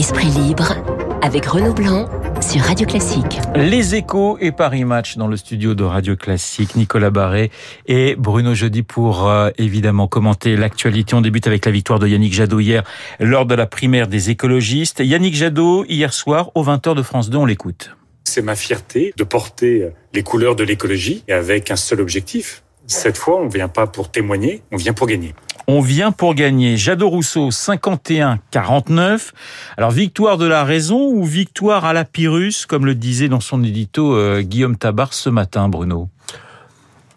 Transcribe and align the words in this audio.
Esprit 0.00 0.28
libre 0.28 0.76
avec 1.20 1.44
Renaud 1.44 1.74
Blanc 1.74 2.08
sur 2.40 2.62
Radio 2.62 2.86
Classique. 2.86 3.38
Les 3.54 3.96
échos 3.96 4.38
et 4.40 4.50
Paris 4.50 4.86
Match 4.86 5.18
dans 5.18 5.26
le 5.26 5.36
studio 5.36 5.74
de 5.74 5.84
Radio 5.84 6.16
Classique. 6.16 6.74
Nicolas 6.74 7.10
Barré 7.10 7.50
et 7.84 8.16
Bruno 8.16 8.54
Jeudi 8.54 8.82
pour 8.82 9.28
euh, 9.28 9.50
évidemment 9.58 10.08
commenter 10.08 10.56
l'actualité. 10.56 11.14
On 11.14 11.20
débute 11.20 11.46
avec 11.46 11.66
la 11.66 11.70
victoire 11.70 11.98
de 11.98 12.08
Yannick 12.08 12.32
Jadot 12.32 12.60
hier 12.60 12.82
lors 13.18 13.44
de 13.44 13.54
la 13.54 13.66
primaire 13.66 14.08
des 14.08 14.30
écologistes. 14.30 15.00
Yannick 15.04 15.34
Jadot 15.34 15.84
hier 15.86 16.14
soir 16.14 16.50
aux 16.54 16.64
20h 16.64 16.94
de 16.94 17.02
France 17.02 17.28
2, 17.28 17.36
on 17.36 17.44
l'écoute. 17.44 17.94
C'est 18.24 18.40
ma 18.40 18.56
fierté 18.56 19.12
de 19.18 19.24
porter 19.24 19.90
les 20.14 20.22
couleurs 20.22 20.56
de 20.56 20.64
l'écologie 20.64 21.24
avec 21.28 21.70
un 21.70 21.76
seul 21.76 22.00
objectif. 22.00 22.62
Cette 22.86 23.18
fois, 23.18 23.38
on 23.38 23.44
ne 23.44 23.50
vient 23.50 23.68
pas 23.68 23.86
pour 23.86 24.10
témoigner, 24.10 24.62
on 24.72 24.76
vient 24.76 24.94
pour 24.94 25.08
gagner. 25.08 25.34
On 25.72 25.80
vient 25.80 26.10
pour 26.10 26.34
gagner. 26.34 26.76
Jadot 26.76 27.08
Rousseau, 27.08 27.50
51-49. 27.50 29.30
Alors, 29.76 29.92
victoire 29.92 30.36
de 30.36 30.44
la 30.44 30.64
raison 30.64 31.06
ou 31.12 31.24
victoire 31.24 31.84
à 31.84 31.92
la 31.92 32.04
Pyrrhus, 32.04 32.66
comme 32.66 32.84
le 32.84 32.96
disait 32.96 33.28
dans 33.28 33.38
son 33.38 33.62
édito 33.62 34.16
euh, 34.16 34.42
Guillaume 34.42 34.76
Tabar 34.76 35.14
ce 35.14 35.30
matin, 35.30 35.68
Bruno? 35.68 36.08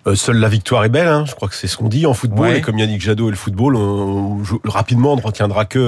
Euh, 0.05 0.13
seule 0.13 0.37
la 0.37 0.49
victoire 0.49 0.85
est 0.85 0.89
belle, 0.89 1.07
hein. 1.07 1.25
je 1.25 1.33
crois 1.33 1.49
que 1.49 1.55
c'est 1.55 1.65
ce 1.65 1.77
qu'on 1.77 1.89
dit 1.89 2.05
en 2.05 2.13
football. 2.13 2.51
Et 2.51 2.61
comme 2.61 2.77
Yannick 2.77 3.01
Jadot 3.01 3.29
et 3.29 3.31
le 3.31 3.37
football, 3.37 3.75
on, 3.75 4.43
rapidement 4.65 5.13
on 5.13 5.15
ne 5.15 5.21
retiendra 5.21 5.65
que 5.65 5.79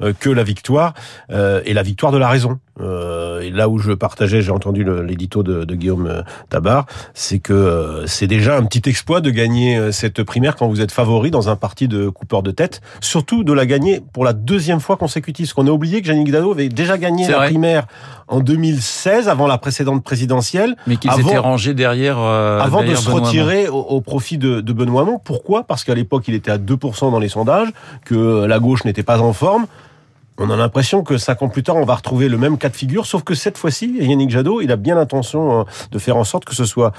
euh, 0.00 0.12
que 0.18 0.30
la 0.30 0.42
victoire 0.42 0.94
et 1.30 1.72
la 1.72 1.82
victoire 1.84 2.10
de 2.10 2.18
la 2.18 2.28
raison. 2.28 2.58
Euh, 2.80 3.40
et 3.40 3.50
là 3.50 3.68
où 3.68 3.78
je 3.78 3.92
partageais, 3.92 4.42
j'ai 4.42 4.52
entendu 4.52 4.84
l'édito 5.04 5.42
de, 5.42 5.64
de, 5.64 5.74
Guillaume 5.74 6.06
euh, 6.06 6.22
Tabar, 6.48 6.86
c'est 7.14 7.38
que 7.38 7.52
euh, 7.52 8.06
c'est 8.06 8.26
déjà 8.26 8.56
un 8.56 8.64
petit 8.64 8.88
exploit 8.88 9.20
de 9.20 9.30
gagner 9.30 9.92
cette 9.92 10.22
primaire 10.22 10.56
quand 10.56 10.68
vous 10.68 10.80
êtes 10.80 10.92
favori 10.92 11.30
dans 11.30 11.48
un 11.48 11.56
parti 11.56 11.88
de 11.88 12.08
coupeur 12.08 12.42
de 12.42 12.50
tête, 12.50 12.80
surtout 13.00 13.44
de 13.44 13.52
la 13.52 13.66
gagner 13.66 14.02
pour 14.12 14.24
la 14.24 14.32
deuxième 14.32 14.80
fois 14.80 14.96
consécutive. 14.96 15.46
Parce 15.46 15.54
qu'on 15.54 15.66
a 15.66 15.70
oublié 15.70 16.02
que 16.02 16.08
Yannick 16.08 16.30
Dado 16.30 16.52
avait 16.52 16.68
déjà 16.68 16.98
gagné 16.98 17.28
la 17.28 17.40
primaire 17.40 17.86
en 18.28 18.40
2016, 18.40 19.28
avant 19.28 19.46
la 19.46 19.58
précédente 19.58 20.04
présidentielle. 20.04 20.76
Mais 20.86 20.96
qu'ils 20.96 21.10
étaient 21.18 21.38
rangés 21.38 21.74
derrière. 21.74 22.18
avant 22.18 22.82
de 22.82 22.94
se 22.94 23.10
retirer 23.10 23.68
au, 23.68 24.00
profit 24.00 24.38
de, 24.38 24.60
de 24.60 24.72
Benoît 24.72 25.02
Hamon. 25.02 25.20
Pourquoi? 25.22 25.64
Parce 25.64 25.84
qu'à 25.84 25.94
l'époque, 25.94 26.24
il 26.28 26.34
était 26.34 26.50
à 26.50 26.58
2% 26.58 27.10
dans 27.10 27.18
les 27.18 27.28
sondages, 27.28 27.68
que 28.04 28.44
la 28.44 28.58
gauche 28.58 28.84
n'était 28.84 29.02
pas 29.02 29.20
en 29.20 29.32
forme. 29.32 29.66
On 30.38 30.48
a 30.48 30.56
l'impression 30.56 31.02
que 31.02 31.18
cinq 31.18 31.42
ans 31.42 31.48
plus 31.48 31.62
tard, 31.62 31.76
on 31.76 31.84
va 31.84 31.94
retrouver 31.94 32.28
le 32.28 32.38
même 32.38 32.56
cas 32.56 32.70
de 32.70 32.76
figure, 32.76 33.04
sauf 33.04 33.22
que 33.22 33.34
cette 33.34 33.58
fois-ci, 33.58 33.94
Yannick 34.00 34.30
Jadot, 34.30 34.60
il 34.62 34.72
a 34.72 34.76
bien 34.76 34.94
l'intention 34.94 35.60
euh, 35.60 35.64
de 35.90 35.98
faire 35.98 36.16
en 36.16 36.24
sorte 36.24 36.44
que 36.44 36.54
ce 36.54 36.64
soit 36.64 36.92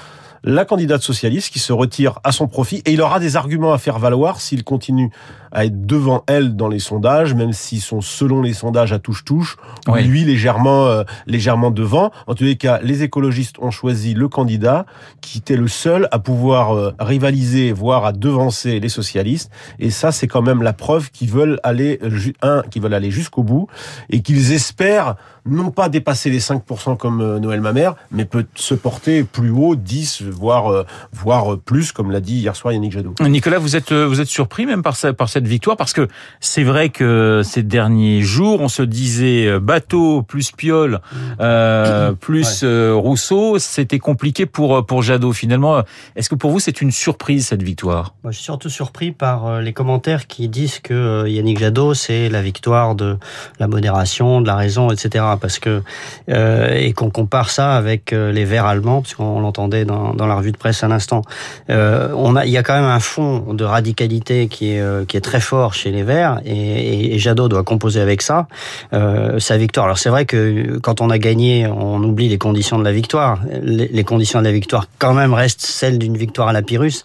la 0.44 0.64
candidate 0.64 1.02
socialiste 1.02 1.52
qui 1.52 1.58
se 1.58 1.72
retire 1.72 2.18
à 2.24 2.32
son 2.32 2.48
profit 2.48 2.82
et 2.84 2.92
il 2.92 3.00
aura 3.00 3.20
des 3.20 3.36
arguments 3.36 3.72
à 3.72 3.78
faire 3.78 3.98
valoir 3.98 4.40
s'il 4.40 4.64
continue 4.64 5.10
à 5.52 5.66
être 5.66 5.86
devant 5.86 6.24
elle 6.26 6.56
dans 6.56 6.68
les 6.68 6.78
sondages, 6.78 7.34
même 7.34 7.52
s'ils 7.52 7.82
sont 7.82 8.00
selon 8.00 8.40
les 8.40 8.54
sondages 8.54 8.92
à 8.92 8.98
touche-touche, 8.98 9.56
ou 9.86 9.94
lui 9.96 10.24
légèrement 10.24 10.86
euh, 10.86 11.04
légèrement 11.26 11.70
devant. 11.70 12.10
En 12.26 12.34
tous 12.34 12.44
les 12.44 12.56
cas, 12.56 12.80
les 12.82 13.02
écologistes 13.02 13.56
ont 13.60 13.70
choisi 13.70 14.14
le 14.14 14.28
candidat 14.28 14.86
qui 15.20 15.38
était 15.38 15.56
le 15.56 15.68
seul 15.68 16.08
à 16.10 16.18
pouvoir 16.18 16.74
euh, 16.74 16.92
rivaliser, 16.98 17.72
voire 17.72 18.06
à 18.06 18.12
devancer 18.12 18.80
les 18.80 18.88
socialistes. 18.88 19.50
Et 19.78 19.90
ça, 19.90 20.10
c'est 20.10 20.26
quand 20.26 20.42
même 20.42 20.62
la 20.62 20.72
preuve 20.72 21.10
qu'ils 21.10 21.30
veulent 21.30 21.60
aller 21.62 22.00
un, 22.40 22.62
qu'ils 22.70 22.82
veulent 22.82 22.94
aller 22.94 23.10
jusqu'au 23.10 23.31
bout 23.40 23.68
et 24.10 24.20
qu'ils 24.20 24.52
espèrent 24.52 25.16
non 25.44 25.70
pas 25.70 25.88
dépasser 25.88 26.30
les 26.30 26.40
5% 26.40 26.96
comme 26.96 27.20
euh, 27.20 27.40
Noël 27.40 27.60
Mamère, 27.60 27.96
mais 28.10 28.24
peut 28.24 28.46
se 28.54 28.74
porter 28.74 29.24
plus 29.24 29.50
haut, 29.50 29.74
10, 29.74 30.22
voire, 30.22 30.70
euh, 30.70 30.86
voire 31.12 31.58
plus, 31.58 31.92
comme 31.92 32.10
l'a 32.10 32.20
dit 32.20 32.36
hier 32.36 32.54
soir 32.54 32.72
Yannick 32.72 32.92
Jadot. 32.92 33.14
Nicolas, 33.20 33.58
vous 33.58 33.74
êtes, 33.74 33.92
euh, 33.92 34.06
vous 34.06 34.20
êtes 34.20 34.28
surpris 34.28 34.66
même 34.66 34.82
par, 34.82 34.96
par 35.16 35.28
cette 35.28 35.46
victoire, 35.46 35.76
parce 35.76 35.92
que 35.92 36.08
c'est 36.40 36.62
vrai 36.62 36.90
que 36.90 37.42
ces 37.44 37.62
derniers 37.62 38.22
jours, 38.22 38.60
on 38.60 38.68
se 38.68 38.82
disait 38.82 39.58
bateau 39.58 40.22
plus 40.22 40.52
Piole, 40.52 41.00
euh, 41.40 42.12
plus 42.12 42.64
Rousseau, 42.64 43.58
c'était 43.58 43.98
compliqué 43.98 44.46
pour, 44.46 44.84
pour 44.86 45.02
Jadot. 45.02 45.32
Finalement, 45.32 45.82
est-ce 46.14 46.28
que 46.28 46.34
pour 46.34 46.50
vous, 46.50 46.60
c'est 46.60 46.80
une 46.80 46.92
surprise 46.92 47.46
cette 47.46 47.62
victoire? 47.62 48.14
Moi, 48.22 48.30
Je 48.30 48.36
suis 48.36 48.44
surtout 48.44 48.70
surpris 48.70 49.10
par 49.10 49.60
les 49.60 49.72
commentaires 49.72 50.26
qui 50.26 50.48
disent 50.48 50.78
que 50.78 51.26
Yannick 51.26 51.58
Jadot, 51.58 51.94
c'est 51.94 52.28
la 52.28 52.42
victoire 52.42 52.94
de 52.94 53.11
la 53.58 53.68
modération, 53.68 54.40
de 54.40 54.46
la 54.46 54.56
raison, 54.56 54.90
etc 54.90 55.22
parce 55.40 55.58
que 55.58 55.82
euh, 56.30 56.74
et 56.74 56.92
qu'on 56.92 57.10
compare 57.10 57.50
ça 57.50 57.76
avec 57.76 58.12
euh, 58.12 58.32
les 58.32 58.44
Verts 58.44 58.66
allemands, 58.66 59.02
parce 59.02 59.14
qu'on 59.14 59.40
l'entendait 59.40 59.84
dans, 59.84 60.14
la 60.14 60.34
revue 60.34 60.52
de 60.52 60.56
presse 60.56 60.82
à 60.84 60.88
l'instant. 60.88 61.22
Euh, 61.70 62.08
on 62.16 62.36
a, 62.36 62.46
il 62.46 62.52
y 62.52 62.56
a 62.56 62.62
quand 62.62 62.74
même 62.74 62.84
un 62.84 63.00
fond 63.00 63.54
de 63.54 63.64
radicalité 63.64 64.48
qui 64.48 64.72
est 64.72 64.80
euh, 64.80 65.04
qui 65.04 65.16
est 65.16 65.20
très 65.20 65.40
fort 65.40 65.74
chez 65.74 65.90
les 65.90 66.02
Verts, 66.02 66.40
et, 66.44 67.14
et, 67.14 67.18
Jadot 67.18 67.48
doit 67.48 67.64
composer 67.64 68.00
avec 68.00 68.22
ça 68.22 68.46
euh, 68.92 69.38
sa 69.38 69.56
victoire. 69.56 69.86
Alors 69.86 69.98
c'est 69.98 70.10
vrai 70.10 70.24
que 70.24 70.78
quand 70.78 71.00
on 71.00 71.10
a 71.10 71.18
gagné, 71.18 71.66
on 71.66 72.02
oublie 72.02 72.28
les 72.28 72.38
conditions 72.38 72.78
de 72.78 72.84
la 72.84 72.92
victoire. 72.92 73.40
Les, 73.62 74.04
conditions 74.04 74.40
de 74.40 74.44
la 74.44 74.52
victoire 74.52 74.86
quand 74.98 75.14
même 75.14 75.32
restent 75.32 75.60
celles 75.60 75.98
d'une 75.98 76.16
victoire 76.16 76.48
à 76.48 76.52
la 76.52 76.62
Pyrrhus. 76.62 77.04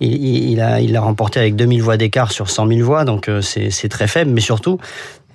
Il, 0.00 0.14
il, 0.24 0.60
a 0.60 0.80
il 0.80 0.96
a 0.96 1.00
remporté 1.00 1.40
avec 1.40 1.56
2000 1.56 1.82
voix 1.82 1.96
d'écart 1.96 2.32
sur 2.32 2.48
100 2.48 2.68
000 2.68 2.80
voix, 2.80 3.04
donc 3.04 3.30
c'est 3.42 3.88
très 3.88 4.06
faible, 4.06 4.30
mais 4.30 4.40
surtout 4.40 4.78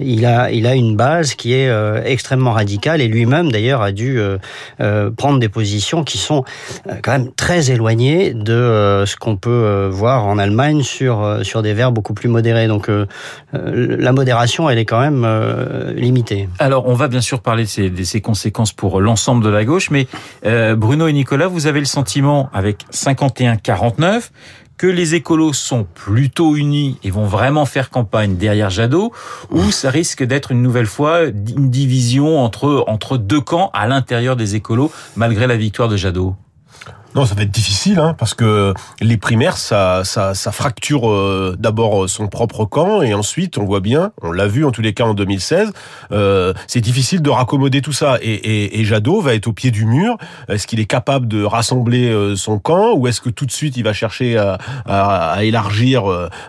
il 0.06 0.26
a, 0.26 0.52
il 0.52 0.68
a 0.68 0.76
une 0.76 0.96
base 0.96 1.36
qui 1.36 1.54
est 1.54 1.70
euh, 1.70 2.02
extrêmement 2.04 2.52
radicale 2.52 3.02
et 3.02 3.08
lui-même 3.08 3.52
d'ailleurs 3.52 3.82
a 3.82 3.92
dû 3.92 4.20
euh, 4.20 4.38
euh, 4.82 5.12
prendre 5.12 5.40
des 5.40 5.50
positions 5.50 6.04
qui 6.04 6.18
sont 6.18 6.44
quand 7.02 7.12
même 7.12 7.32
très 7.34 7.72
éloignées 7.72 8.34
de 8.34 9.04
ce 9.06 9.16
qu'on 9.16 9.38
peut 9.38 9.88
voir 9.92 10.26
en 10.26 10.38
Allemagne 10.38 10.84
sur 10.84 11.40
sur 11.44 11.62
des 11.62 11.74
vers 11.74 11.92
beaucoup 11.92 12.14
plus 12.14 12.30
modérés. 12.30 12.68
Donc 12.68 12.90
la 13.52 14.12
modération, 14.12 14.70
elle 14.70 14.78
est 14.78 14.86
quand 14.86 15.00
même 15.00 15.26
limitée. 15.96 16.50
Alors 16.60 16.88
on 16.88 16.94
va 16.94 17.08
bien 17.08 17.22
sûr 17.22 17.42
parler 17.42 17.64
de 17.64 17.70
ces, 17.70 17.90
de 17.90 18.04
ces 18.04 18.22
conséquences 18.22 18.74
pour 18.74 19.02
l'ensemble 19.02 19.44
de 19.44 19.50
la 19.50 19.66
gauche, 19.66 19.90
mais 19.92 20.08
Bruno 20.44 21.08
et 21.08 21.14
Nicolas, 21.14 21.48
vous 21.48 21.68
avez 21.68 21.80
le 21.80 21.86
sentiment 21.86 22.50
avec 22.54 22.86
51-49 22.92 24.30
que 24.84 24.88
les 24.90 25.16
écolos 25.16 25.54
sont 25.54 25.86
plutôt 25.86 26.58
unis 26.58 26.98
et 27.06 27.10
vont 27.10 27.24
vraiment 27.24 27.66
faire 27.66 27.90
campagne 27.90 28.36
derrière 28.36 28.70
Jadot, 28.70 29.14
ou 29.50 29.72
ça 29.72 29.90
risque 29.90 30.26
d'être 30.26 30.52
une 30.52 30.62
nouvelle 30.62 30.88
fois 30.88 31.22
une 31.24 31.70
division 31.70 32.38
entre, 32.44 32.84
entre 32.88 33.18
deux 33.18 33.40
camps 33.40 33.72
à 33.74 33.88
l'intérieur 33.88 34.36
des 34.36 34.56
écolos, 34.56 34.92
malgré 35.16 35.48
la 35.48 35.56
victoire 35.56 35.88
de 35.88 35.96
Jadot? 35.96 36.36
Non, 37.16 37.26
ça 37.26 37.36
va 37.36 37.44
être 37.44 37.52
difficile, 37.52 38.00
hein, 38.00 38.16
parce 38.18 38.34
que 38.34 38.74
les 39.02 39.18
primaires, 39.18 39.58
ça, 39.58 40.04
ça, 40.04 40.34
ça 40.34 40.52
fracture 40.52 41.10
euh, 41.10 41.56
d'abord 41.60 42.10
son 42.10 42.28
propre 42.28 42.66
camp, 42.66 43.02
et 43.02 43.14
ensuite, 43.14 43.58
on 43.58 43.66
voit 43.66 43.80
bien, 43.80 44.12
on 44.22 44.32
l'a 44.32 44.48
vu 44.48 44.66
en 44.66 44.72
tous 44.72 44.82
les 44.82 44.94
cas 44.94 45.06
en 45.06 45.14
2016, 45.14 45.72
euh, 46.12 46.54
c'est 46.68 46.82
difficile 46.82 47.22
de 47.22 47.30
raccommoder 47.30 47.82
tout 47.82 47.94
ça. 47.94 48.18
Et, 48.22 48.34
et, 48.34 48.80
et, 48.80 48.86
Jadot 48.86 49.22
va 49.22 49.34
être 49.34 49.48
au 49.48 49.54
pied 49.54 49.72
du 49.72 49.86
mur. 49.86 50.18
Est-ce 50.50 50.68
qu'il 50.68 50.80
est 50.80 50.86
capable 50.86 51.28
de 51.28 51.44
rassembler 51.44 52.10
euh, 52.10 52.36
son 52.36 52.60
camp, 52.60 52.94
ou 52.96 53.08
est-ce 53.08 53.22
que 53.22 53.30
tout 53.30 53.46
de 53.46 53.52
suite 53.52 53.78
il 53.78 53.84
va 53.84 53.94
chercher 53.94 54.38
à, 54.38 54.58
à, 54.86 55.32
à 55.34 55.44
élargir 55.44 56.04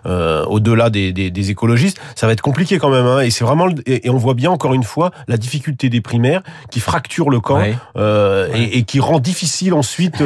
euh, 0.06 0.44
au-delà 0.46 0.90
des, 0.90 1.12
des, 1.12 1.30
des, 1.30 1.50
écologistes? 1.50 2.00
Ça 2.14 2.26
va 2.26 2.32
être 2.32 2.42
compliqué 2.42 2.78
quand 2.78 2.90
même. 2.90 3.06
Hein, 3.06 3.20
et 3.20 3.30
c'est 3.30 3.44
vraiment, 3.44 3.68
et, 3.86 4.08
on 4.08 4.16
voit 4.16 4.34
bien 4.34 4.50
encore 4.50 4.74
une 4.74 4.84
fois 4.84 5.10
la 5.28 5.36
difficulté 5.36 5.88
des 5.88 6.00
primaires 6.00 6.42
qui 6.70 6.80
fracture 6.80 7.30
le 7.30 7.40
camp 7.40 7.62
Et, 7.62 8.78
et, 8.78 8.82
qui 8.84 9.00
rend 9.00 9.18
difficile 9.18 9.74
ensuite 9.74 10.22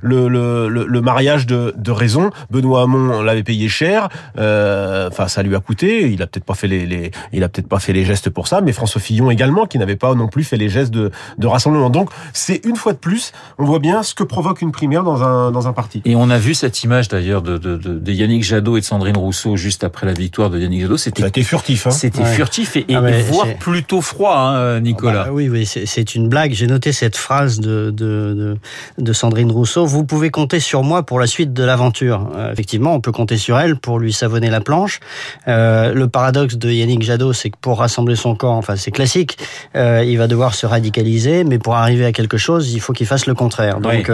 le, 0.00 0.28
le, 0.28 0.68
le, 0.68 1.00
mariage 1.00 1.46
de, 1.46 1.74
de 1.76 1.90
raison. 1.90 2.30
Benoît 2.50 2.82
Hamon 2.82 3.22
l'avait 3.22 3.42
payé 3.42 3.68
cher. 3.68 4.08
Euh, 4.38 5.08
enfin, 5.08 5.28
ça 5.28 5.42
lui 5.42 5.54
a 5.56 5.60
coûté. 5.60 6.10
Il 6.10 6.22
a 6.22 6.26
peut-être 6.26 6.44
pas 6.44 6.54
fait 6.54 6.68
les, 6.68 6.86
les 6.86 7.10
il 7.32 7.42
a 7.44 7.48
peut-être 7.48 7.68
pas 7.68 7.78
fait 7.78 7.92
les 7.92 8.04
gestes 8.04 8.30
pour 8.30 8.48
ça. 8.48 8.60
Mais 8.60 8.72
François 8.72 9.00
Fillon 9.00 9.30
également, 9.30 9.66
qui 9.66 9.78
n'avait 9.78 9.96
pas 9.96 10.14
non 10.14 10.28
plus 10.28 10.44
fait 10.44 10.56
les 10.56 10.68
gestes 10.68 10.92
de, 10.92 11.10
de 11.38 11.46
rassemblement. 11.46 11.90
Donc, 11.90 12.10
c'est 12.32 12.64
une 12.66 12.76
fois 12.76 12.92
de 12.92 12.98
plus, 12.98 13.32
on 13.58 13.64
voit 13.64 13.78
bien 13.78 14.02
ce 14.02 14.14
que 14.14 14.24
provoque 14.24 14.62
une 14.62 14.72
primaire 14.72 15.04
dans 15.04 15.22
un 15.22 15.50
dans 15.50 15.68
un 15.68 15.72
parti. 15.72 16.02
Et 16.04 16.16
on 16.16 16.30
a 16.30 16.38
vu 16.38 16.54
cette 16.54 16.82
image 16.82 17.08
d'ailleurs 17.08 17.42
de, 17.42 17.58
de, 17.58 17.76
de, 17.76 18.12
Yannick 18.12 18.44
Jadot 18.44 18.76
et 18.76 18.80
de 18.80 18.84
Sandrine 18.84 19.16
Rousseau 19.16 19.56
juste 19.56 19.84
après 19.84 20.06
la 20.06 20.12
victoire 20.12 20.50
de 20.50 20.58
Yannick 20.58 20.82
Jadot. 20.82 20.96
C'était 20.96 21.42
furtif. 21.42 21.86
Hein. 21.86 21.90
C'était 21.90 22.24
furtif 22.24 22.76
et, 22.76 22.84
et, 22.88 22.94
ah 22.94 23.02
voire 23.28 23.46
plutôt 23.58 24.00
froid, 24.00 24.36
hein, 24.36 24.80
Nicolas. 24.80 25.22
Ah 25.22 25.24
bah 25.26 25.32
oui, 25.32 25.48
oui, 25.48 25.66
c'est 25.66 26.14
une 26.14 26.28
blague. 26.28 26.52
J'ai 26.52 26.66
noté 26.66 26.92
cette 26.92 27.16
phrase 27.16 27.60
de, 27.60 27.90
de, 27.90 28.56
de, 28.98 29.02
de 29.02 29.12
Sandrine 29.12 29.50
Rousseau 29.50 29.71
vous 29.80 30.04
pouvez 30.04 30.30
compter 30.30 30.60
sur 30.60 30.82
moi 30.82 31.02
pour 31.04 31.20
la 31.20 31.26
suite 31.26 31.52
de 31.52 31.64
l'aventure. 31.64 32.30
Euh, 32.36 32.52
effectivement, 32.52 32.94
on 32.94 33.00
peut 33.00 33.12
compter 33.12 33.36
sur 33.36 33.58
elle 33.58 33.76
pour 33.76 33.98
lui 33.98 34.12
savonner 34.12 34.50
la 34.50 34.60
planche. 34.60 35.00
Euh, 35.48 35.92
le 35.92 36.08
paradoxe 36.08 36.56
de 36.56 36.70
Yannick 36.70 37.02
Jadot, 37.02 37.32
c'est 37.32 37.50
que 37.50 37.56
pour 37.60 37.78
rassembler 37.78 38.16
son 38.16 38.34
corps, 38.34 38.54
enfin 38.54 38.76
c'est 38.76 38.90
classique, 38.90 39.38
euh, 39.76 40.04
il 40.06 40.18
va 40.18 40.26
devoir 40.26 40.54
se 40.54 40.66
radicaliser, 40.66 41.44
mais 41.44 41.58
pour 41.58 41.76
arriver 41.76 42.04
à 42.04 42.12
quelque 42.12 42.36
chose, 42.36 42.72
il 42.72 42.80
faut 42.80 42.92
qu'il 42.92 43.06
fasse 43.06 43.26
le 43.26 43.34
contraire. 43.34 43.80
Donc, 43.80 44.10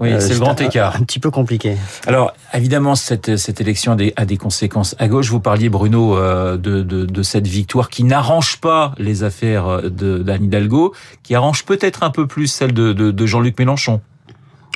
oui, 0.00 0.14
c'est 0.18 0.34
le 0.34 0.40
grand 0.40 0.60
écart. 0.60 0.96
Un, 0.96 1.04
petit 1.04 1.18
peu 1.18 1.30
compliqué. 1.30 1.76
Alors, 2.06 2.32
évidemment, 2.52 2.94
cette, 2.94 3.36
cette 3.36 3.60
élection 3.60 3.92
a 3.92 3.96
des, 3.96 4.12
a 4.16 4.24
des 4.24 4.36
conséquences 4.36 4.96
à 4.98 5.08
gauche. 5.08 5.30
Vous 5.30 5.40
parliez, 5.40 5.68
Bruno, 5.68 6.16
de, 6.16 6.56
de, 6.56 6.82
de 6.82 7.22
cette 7.22 7.46
victoire 7.46 7.88
qui 7.88 8.04
n'arrange 8.04 8.58
pas 8.60 8.94
les 8.98 9.22
affaires 9.22 9.82
d'Anne 9.90 10.44
Hidalgo, 10.44 10.94
qui 11.22 11.34
arrange 11.34 11.64
peut-être 11.64 12.02
un 12.02 12.10
peu 12.10 12.26
plus 12.26 12.46
celle 12.46 12.72
de, 12.72 12.92
de, 12.92 13.10
de 13.10 13.26
Jean-Luc 13.26 13.58
Mélenchon. 13.58 14.00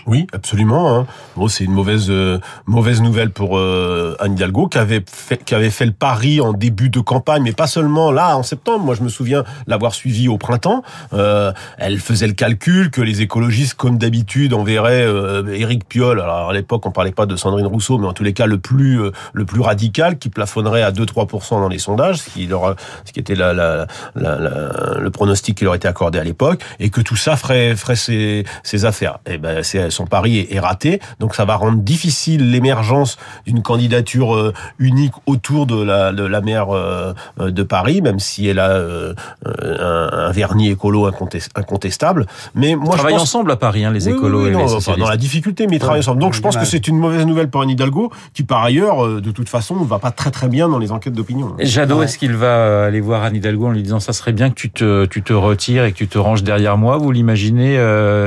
Oui, 0.06 0.26
absolument. 0.32 0.96
Hein. 0.96 1.06
Bon, 1.36 1.48
c'est 1.48 1.64
une 1.64 1.72
mauvaise 1.72 2.06
euh, 2.08 2.38
mauvaise 2.66 3.02
nouvelle 3.02 3.30
pour 3.30 3.58
euh, 3.58 4.16
Anne 4.18 4.32
Hidalgo 4.32 4.68
qui 4.68 4.78
avait 4.78 5.04
fait 5.06 5.42
qui 5.44 5.54
avait 5.54 5.70
fait 5.70 5.86
le 5.86 5.92
pari 5.92 6.40
en 6.40 6.52
début 6.52 6.90
de 6.90 7.00
campagne, 7.00 7.42
mais 7.42 7.52
pas 7.52 7.66
seulement 7.66 8.10
là 8.10 8.36
en 8.36 8.42
septembre. 8.42 8.84
Moi, 8.84 8.94
je 8.94 9.02
me 9.02 9.08
souviens 9.08 9.44
l'avoir 9.66 9.94
suivi 9.94 10.28
au 10.28 10.38
printemps. 10.38 10.82
Euh, 11.12 11.52
elle 11.78 11.98
faisait 11.98 12.26
le 12.26 12.32
calcul 12.32 12.90
que 12.90 13.00
les 13.00 13.20
écologistes, 13.20 13.74
comme 13.74 13.98
d'habitude, 13.98 14.54
enverraient 14.54 15.06
Éric 15.52 15.88
Piolle. 15.88 16.20
Alors 16.20 16.50
à 16.50 16.52
l'époque, 16.52 16.86
on 16.86 16.92
parlait 16.92 17.12
pas 17.12 17.26
de 17.26 17.36
Sandrine 17.36 17.66
Rousseau, 17.66 17.98
mais 17.98 18.06
en 18.06 18.12
tous 18.12 18.24
les 18.24 18.32
cas 18.32 18.46
le 18.46 18.58
plus 18.58 19.00
le 19.32 19.44
plus 19.44 19.60
radical, 19.60 20.18
qui 20.18 20.28
plafonnerait 20.28 20.82
à 20.82 20.92
2-3% 20.92 21.50
dans 21.60 21.68
les 21.68 21.78
sondages, 21.78 22.18
ce 22.18 22.30
qui 22.30 22.46
leur 22.46 22.76
ce 23.04 23.12
qui 23.12 23.20
était 23.20 23.34
le 23.34 25.08
pronostic 25.10 25.58
qui 25.58 25.64
leur 25.64 25.74
était 25.74 25.88
accordé 25.88 26.18
à 26.18 26.24
l'époque, 26.24 26.62
et 26.78 26.90
que 26.90 27.00
tout 27.00 27.16
ça 27.16 27.36
ferait 27.36 27.76
ferait 27.76 27.96
ses, 27.96 28.44
ses 28.62 28.84
affaires. 28.84 29.18
Et 29.26 29.38
ben 29.38 29.62
c'est 29.62 29.89
son 29.90 30.06
pari 30.06 30.46
est, 30.50 30.60
raté. 30.60 31.00
Donc 31.18 31.34
ça 31.34 31.44
va 31.44 31.56
rendre 31.56 31.78
difficile 31.78 32.50
l'émergence 32.50 33.16
d'une 33.46 33.62
candidature 33.62 34.34
euh, 34.34 34.52
unique 34.78 35.14
autour 35.26 35.66
de 35.66 35.82
la, 35.82 36.12
de 36.12 36.24
la 36.24 36.40
maire 36.40 36.74
euh, 36.74 37.14
de 37.38 37.62
Paris, 37.62 38.02
même 38.02 38.18
si 38.18 38.46
elle 38.46 38.58
a 38.58 38.70
euh, 38.70 39.14
un, 39.46 40.30
vernis 40.32 40.70
écolo 40.70 41.06
incontestable. 41.06 42.26
Mais 42.54 42.74
moi, 42.74 42.90
ils 42.92 42.98
travaillent 42.98 43.16
ensemble 43.16 43.50
à 43.50 43.56
Paris, 43.56 43.84
hein, 43.84 43.92
les 43.92 44.08
écolos 44.08 44.46
et 44.46 44.50
les 44.50 44.68
socialistes. 44.68 44.98
dans 44.98 45.08
la 45.08 45.16
difficulté, 45.16 45.66
mais 45.66 45.76
ils 45.76 45.78
travaillent 45.80 46.00
ensemble. 46.00 46.20
Donc 46.20 46.34
je 46.34 46.40
pense 46.40 46.56
que 46.56 46.64
c'est 46.64 46.88
une 46.88 46.98
mauvaise 46.98 47.26
nouvelle 47.26 47.48
pour 47.48 47.62
Anne 47.62 47.70
Hidalgo, 47.70 48.10
qui 48.34 48.42
par 48.42 48.62
ailleurs, 48.62 49.20
de 49.20 49.30
toute 49.30 49.48
façon, 49.48 49.76
ne 49.76 49.84
va 49.84 49.98
pas 49.98 50.10
très 50.10 50.30
très 50.30 50.48
bien 50.48 50.68
dans 50.68 50.78
les 50.78 50.92
enquêtes 50.92 51.14
d'opinion. 51.14 51.54
Jadot, 51.58 52.02
est-ce 52.02 52.18
qu'il 52.18 52.34
va 52.34 52.84
aller 52.84 53.00
voir 53.00 53.22
Anne 53.22 53.36
Hidalgo 53.36 53.66
en 53.66 53.70
lui 53.70 53.82
disant 53.82 54.00
ça 54.00 54.12
serait 54.12 54.32
bien 54.32 54.50
que 54.50 54.54
tu 54.54 54.70
te, 54.70 55.06
tu 55.06 55.22
te 55.22 55.32
retires 55.32 55.84
et 55.84 55.92
que 55.92 55.98
tu 55.98 56.08
te 56.08 56.18
ranges 56.18 56.42
derrière 56.42 56.76
moi? 56.76 56.96
Vous 56.96 57.10
l'imaginez, 57.10 57.78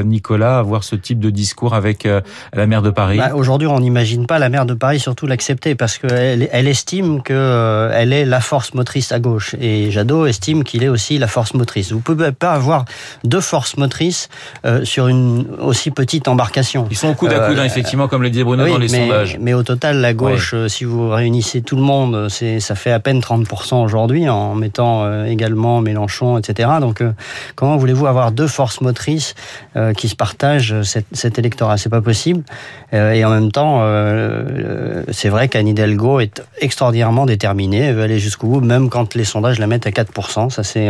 Nicolas, 0.03 0.57
avoir 0.57 0.83
ce 0.83 0.95
type 0.95 1.19
de 1.19 1.29
discours 1.29 1.52
avec 1.71 2.05
euh, 2.05 2.21
la 2.53 2.67
maire 2.67 2.81
de 2.81 2.89
Paris 2.89 3.17
bah, 3.17 3.31
Aujourd'hui, 3.35 3.67
on 3.67 3.79
n'imagine 3.79 4.25
pas 4.25 4.39
la 4.39 4.49
maire 4.49 4.65
de 4.65 4.73
Paris 4.73 4.99
surtout 4.99 5.27
l'accepter 5.27 5.75
parce 5.75 5.97
qu'elle 5.97 6.49
elle 6.51 6.67
estime 6.67 7.21
qu'elle 7.21 7.35
euh, 7.37 7.91
est 7.91 8.25
la 8.25 8.41
force 8.41 8.73
motrice 8.73 9.11
à 9.11 9.19
gauche 9.19 9.55
et 9.59 9.91
Jadot 9.91 10.25
estime 10.25 10.63
qu'il 10.63 10.83
est 10.83 10.89
aussi 10.89 11.17
la 11.17 11.27
force 11.27 11.53
motrice. 11.53 11.91
Vous 11.91 11.97
ne 11.97 12.01
pouvez 12.01 12.31
pas 12.31 12.51
avoir 12.51 12.85
deux 13.23 13.41
forces 13.41 13.77
motrices 13.77 14.29
euh, 14.65 14.83
sur 14.83 15.07
une 15.07 15.45
aussi 15.59 15.91
petite 15.91 16.27
embarcation. 16.27 16.87
Ils 16.89 16.97
sont 16.97 17.09
au 17.09 17.13
coude 17.13 17.31
à 17.31 17.47
coude, 17.47 17.59
hein, 17.59 17.63
effectivement, 17.63 18.07
comme 18.07 18.23
le 18.23 18.29
dit 18.29 18.43
Bruno 18.43 18.67
dans 18.67 18.77
les 18.77 18.87
sondages. 18.87 19.37
Mais 19.39 19.53
au 19.53 19.63
total, 19.63 19.97
la 19.97 20.13
gauche, 20.13 20.55
si 20.67 20.83
vous 20.83 21.09
réunissez 21.09 21.61
tout 21.61 21.75
le 21.75 21.83
monde, 21.83 22.29
ça 22.29 22.75
fait 22.75 22.91
à 22.91 22.99
peine 22.99 23.19
30% 23.19 23.83
aujourd'hui 23.83 24.27
en 24.29 24.55
mettant 24.55 25.23
également 25.25 25.81
Mélenchon, 25.81 26.37
etc. 26.37 26.69
Donc, 26.81 27.03
comment 27.55 27.77
voulez-vous 27.77 28.07
avoir 28.07 28.31
deux 28.31 28.47
forces 28.47 28.81
motrices 28.81 29.35
qui 29.95 30.09
se 30.09 30.15
partagent 30.15 30.81
cette, 30.81 31.05
cette 31.13 31.39
c'est 31.77 31.89
pas 31.89 32.01
possible. 32.01 32.43
Euh, 32.93 33.13
et 33.13 33.25
en 33.25 33.29
même 33.29 33.51
temps, 33.51 33.81
euh, 33.81 33.83
euh, 33.85 35.03
c'est 35.11 35.29
vrai 35.29 35.47
qu'Anne 35.47 35.67
Hidalgo 35.67 36.19
est 36.19 36.43
extraordinairement 36.59 37.25
déterminée, 37.25 37.79
elle 37.79 37.95
veut 37.95 38.03
aller 38.03 38.19
jusqu'au 38.19 38.47
bout, 38.47 38.61
même 38.61 38.89
quand 38.89 39.15
les 39.15 39.23
sondages 39.23 39.59
la 39.59 39.67
mettent 39.67 39.87
à 39.87 39.91
4%. 39.91 40.49
Ça, 40.49 40.63
c'est 40.63 40.89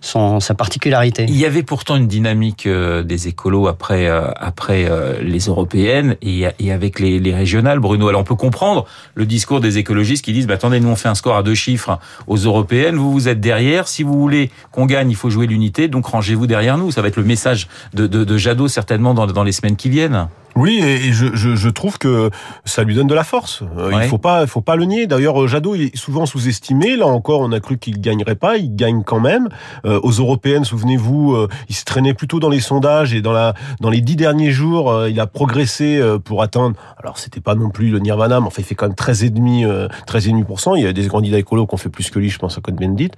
sa 0.00 0.54
particularité. 0.54 1.26
Il 1.28 1.36
y 1.36 1.46
avait 1.46 1.62
pourtant 1.62 1.96
une 1.96 2.08
dynamique 2.08 2.68
des 2.68 3.28
écolos 3.28 3.66
après 3.68 4.08
après 4.08 4.88
les 5.22 5.38
européennes 5.46 6.16
et, 6.22 6.46
avec 6.70 7.00
les, 7.00 7.18
les, 7.18 7.34
régionales. 7.34 7.78
Bruno, 7.78 8.08
alors 8.08 8.20
on 8.20 8.24
peut 8.24 8.34
comprendre 8.34 8.86
le 9.14 9.26
discours 9.26 9.60
des 9.60 9.78
écologistes 9.78 10.24
qui 10.24 10.32
disent 10.32 10.46
bah, 10.46 10.54
attendez, 10.54 10.80
nous 10.80 10.88
on 10.88 10.96
fait 10.96 11.08
un 11.08 11.14
score 11.14 11.36
à 11.36 11.42
deux 11.42 11.54
chiffres 11.54 11.98
aux 12.26 12.36
européennes, 12.36 12.96
vous 12.96 13.12
vous 13.12 13.28
êtes 13.28 13.40
derrière. 13.40 13.88
Si 13.88 14.02
vous 14.02 14.18
voulez 14.18 14.50
qu'on 14.70 14.86
gagne, 14.86 15.10
il 15.10 15.16
faut 15.16 15.30
jouer 15.30 15.46
l'unité, 15.46 15.88
donc 15.88 16.06
rangez-vous 16.06 16.46
derrière 16.46 16.78
nous. 16.78 16.90
Ça 16.90 17.02
va 17.02 17.08
être 17.08 17.16
le 17.16 17.24
message 17.24 17.68
de, 17.94 18.06
de, 18.06 18.24
de 18.24 18.36
Jadot 18.36 18.68
certainement 18.68 19.14
dans, 19.14 19.26
dans 19.26 19.44
les 19.44 19.52
semaines 19.52 19.76
qui 19.76 19.87
viennent. 19.90 20.28
Oui, 20.58 20.80
et 20.82 21.12
je, 21.12 21.26
je, 21.34 21.54
je, 21.54 21.68
trouve 21.68 21.98
que 21.98 22.30
ça 22.64 22.82
lui 22.82 22.96
donne 22.96 23.06
de 23.06 23.14
la 23.14 23.22
force. 23.22 23.62
Euh, 23.78 23.92
il 24.02 24.08
faut 24.08 24.18
pas, 24.18 24.44
faut 24.48 24.60
pas 24.60 24.74
le 24.74 24.86
nier. 24.86 25.06
D'ailleurs, 25.06 25.46
Jadot 25.46 25.76
est 25.76 25.96
souvent 25.96 26.26
sous-estimé. 26.26 26.96
Là 26.96 27.06
encore, 27.06 27.42
on 27.42 27.52
a 27.52 27.60
cru 27.60 27.78
qu'il 27.78 28.00
gagnerait 28.00 28.34
pas. 28.34 28.56
Il 28.56 28.74
gagne 28.74 29.04
quand 29.04 29.20
même. 29.20 29.48
Euh, 29.84 30.00
aux 30.02 30.10
européennes, 30.10 30.64
souvenez-vous, 30.64 31.34
euh, 31.34 31.48
il 31.68 31.76
se 31.76 31.84
traînait 31.84 32.12
plutôt 32.12 32.40
dans 32.40 32.48
les 32.48 32.58
sondages 32.58 33.14
et 33.14 33.22
dans 33.22 33.30
la, 33.30 33.54
dans 33.80 33.88
les 33.88 34.00
dix 34.00 34.16
derniers 34.16 34.50
jours, 34.50 35.06
il 35.06 35.20
a 35.20 35.28
progressé 35.28 36.02
pour 36.24 36.42
atteindre. 36.42 36.74
Alors, 37.00 37.18
c'était 37.18 37.40
pas 37.40 37.54
non 37.54 37.70
plus 37.70 37.90
le 37.90 38.00
Nirvana, 38.00 38.40
mais 38.40 38.46
enfin, 38.48 38.60
il 38.62 38.64
fait 38.64 38.74
quand 38.74 38.86
même 38.86 38.96
13 38.96 39.22
et 39.22 39.30
demi, 39.30 39.64
13 40.08 40.26
et 40.26 40.30
demi 40.32 40.44
Il 40.76 40.82
y 40.82 40.86
a 40.86 40.92
des 40.92 41.06
candidats 41.06 41.38
écolos 41.38 41.68
qui 41.68 41.74
ont 41.74 41.78
fait 41.78 41.88
plus 41.88 42.10
que 42.10 42.18
lui, 42.18 42.30
je 42.30 42.38
pense 42.38 42.58
à 42.58 42.60
Code 42.60 42.74
Bendit. 42.74 43.12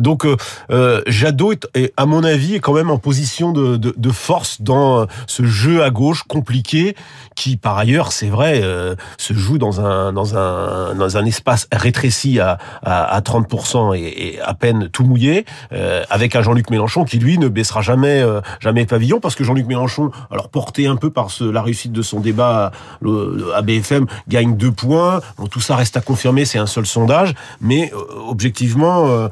donc, 0.00 0.26
Jadot 1.06 1.54
est, 1.74 1.94
à 1.96 2.04
mon 2.04 2.24
avis, 2.24 2.56
est 2.56 2.60
quand 2.60 2.74
même 2.74 2.90
en 2.90 2.98
position 2.98 3.52
de, 3.52 3.78
de, 3.78 3.94
de 3.96 4.10
force 4.10 4.60
dans 4.60 5.06
ce 5.26 5.44
jeu 5.44 5.82
à 5.82 5.88
gauche 5.88 6.24
compliqué 6.24 6.73
qui 7.34 7.56
par 7.56 7.78
ailleurs, 7.78 8.12
c'est 8.12 8.28
vrai, 8.28 8.60
euh, 8.62 8.94
se 9.18 9.34
joue 9.34 9.58
dans 9.58 9.80
un 9.80 10.12
dans 10.12 10.36
un 10.36 10.94
dans 10.94 11.16
un 11.16 11.24
espace 11.24 11.66
rétréci 11.72 12.40
à 12.40 12.58
à, 12.82 13.20
30% 13.20 13.96
et, 13.96 14.38
à 14.40 14.54
peine 14.54 14.88
tout 14.88 15.04
mouillé, 15.04 15.44
euh, 15.72 16.04
avec 16.10 16.36
un 16.36 16.42
Jean-Luc 16.42 16.70
Mélenchon 16.70 17.04
qui 17.04 17.18
lui 17.18 17.38
ne 17.38 17.48
baissera 17.48 17.82
jamais 17.82 18.20
euh, 18.20 18.40
jamais 18.60 18.86
pavillon 18.86 19.20
parce 19.20 19.34
que 19.34 19.44
Jean-Luc 19.44 19.66
Mélenchon, 19.66 20.10
alors 20.30 20.48
porté 20.48 20.86
un 20.86 20.96
peu 20.96 21.10
par 21.10 21.28
la 21.40 21.62
réussite 21.62 21.92
de 21.92 22.02
son 22.02 22.20
débat 22.20 22.72
à 23.54 23.62
BFM, 23.62 24.06
gagne 24.28 24.56
deux 24.56 24.72
points. 24.72 25.20
Tout 25.50 25.60
ça 25.60 25.76
reste 25.76 25.96
à 25.96 26.00
confirmer, 26.00 26.44
c'est 26.44 26.58
un 26.58 26.66
seul 26.66 26.86
sondage, 26.86 27.34
mais 27.60 27.92
objectivement, 28.28 29.28